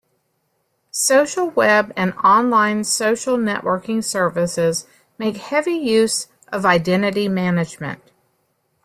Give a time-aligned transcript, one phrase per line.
[0.89, 4.87] Social web and online social networking services
[5.19, 8.01] make heavy use of identity management.